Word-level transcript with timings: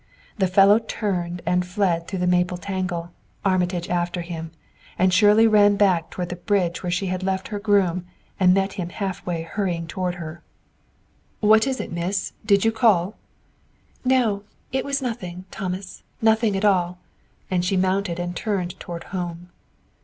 The 0.39 0.47
fellow 0.47 0.79
turned 0.79 1.43
and 1.45 1.63
fled 1.63 2.07
through 2.07 2.17
the 2.17 2.25
maple 2.25 2.57
tangle, 2.57 3.11
Armitage 3.45 3.87
after 3.87 4.21
him, 4.21 4.49
and 4.97 5.13
Shirley 5.13 5.45
ran 5.45 5.75
back 5.75 6.09
toward 6.09 6.29
the 6.29 6.37
bridge 6.37 6.81
where 6.81 6.89
she 6.89 7.05
had 7.05 7.21
left 7.21 7.49
her 7.49 7.59
groom 7.59 8.07
and 8.39 8.51
met 8.55 8.73
him 8.73 8.89
half 8.89 9.23
way 9.27 9.43
hurrying 9.43 9.85
toward 9.85 10.15
her. 10.15 10.41
"What 11.39 11.67
is 11.67 11.79
it, 11.79 11.91
Miss? 11.91 12.33
Did 12.43 12.65
you 12.65 12.71
call?" 12.71 13.13
"No; 14.03 14.41
it 14.71 14.83
was 14.83 15.03
nothing, 15.03 15.45
Thomas 15.51 16.01
nothing 16.19 16.55
at 16.57 16.65
all," 16.65 16.97
and 17.51 17.63
she 17.63 17.77
mounted 17.77 18.17
and 18.17 18.35
turned 18.35 18.79
toward 18.79 19.03
home. 19.13 19.51